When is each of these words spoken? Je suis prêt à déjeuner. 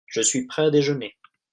Je 0.07 0.19
suis 0.21 0.47
prêt 0.47 0.63
à 0.65 0.71
déjeuner. 0.71 1.15